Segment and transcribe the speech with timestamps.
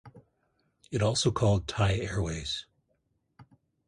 [0.89, 2.65] It also called Thai Airways.